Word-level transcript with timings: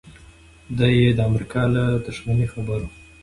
دی 0.77 0.89
یې 1.01 1.09
د 1.17 1.19
امریکا 1.29 1.63
له 1.75 1.83
دښمنۍ 2.05 2.47
خبر 2.53 2.79
و 2.85 2.89